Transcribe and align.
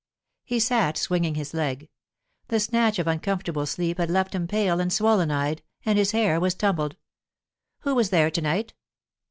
He 0.43 0.59
sat 0.59 0.97
swinging 0.97 1.35
his 1.35 1.53
leg. 1.53 1.87
The 2.47 2.59
snatch 2.59 2.97
of 2.97 3.05
uncomfortable 3.05 3.67
sleep 3.67 3.99
had 3.99 4.09
left 4.09 4.33
him 4.33 4.47
pale 4.47 4.79
and 4.79 4.91
swollen 4.91 5.29
eyed, 5.29 5.61
and 5.85 5.95
his 5.99 6.09
hair 6.09 6.39
was 6.39 6.55
tumbled. 6.55 6.95
"Who 7.81 7.93
was 7.93 8.09
there 8.09 8.31
to 8.31 8.41
night?" 8.41 8.73